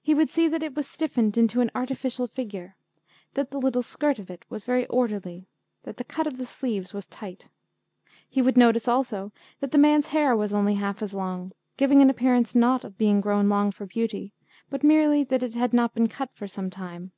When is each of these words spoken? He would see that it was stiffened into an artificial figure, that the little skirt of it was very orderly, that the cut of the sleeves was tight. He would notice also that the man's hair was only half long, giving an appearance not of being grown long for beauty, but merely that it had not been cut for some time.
He 0.00 0.14
would 0.14 0.30
see 0.30 0.46
that 0.46 0.62
it 0.62 0.76
was 0.76 0.86
stiffened 0.86 1.36
into 1.36 1.60
an 1.60 1.72
artificial 1.74 2.28
figure, 2.28 2.76
that 3.34 3.50
the 3.50 3.58
little 3.58 3.82
skirt 3.82 4.20
of 4.20 4.30
it 4.30 4.44
was 4.48 4.62
very 4.62 4.86
orderly, 4.86 5.48
that 5.82 5.96
the 5.96 6.04
cut 6.04 6.24
of 6.28 6.36
the 6.38 6.46
sleeves 6.46 6.94
was 6.94 7.08
tight. 7.08 7.48
He 8.28 8.40
would 8.40 8.56
notice 8.56 8.86
also 8.86 9.32
that 9.58 9.72
the 9.72 9.76
man's 9.76 10.06
hair 10.06 10.36
was 10.36 10.52
only 10.54 10.74
half 10.76 11.02
long, 11.12 11.50
giving 11.76 12.00
an 12.00 12.10
appearance 12.10 12.54
not 12.54 12.84
of 12.84 12.96
being 12.96 13.20
grown 13.20 13.48
long 13.48 13.72
for 13.72 13.86
beauty, 13.86 14.32
but 14.70 14.84
merely 14.84 15.24
that 15.24 15.42
it 15.42 15.54
had 15.54 15.72
not 15.72 15.94
been 15.94 16.06
cut 16.08 16.30
for 16.36 16.46
some 16.46 16.70
time. 16.70 17.10